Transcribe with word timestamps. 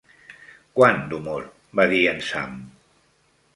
"Quant 0.79 1.03
d'humor", 1.11 1.45
va 1.81 1.87
dir 1.93 2.01
en 2.15 2.25
Sam. 2.31 2.59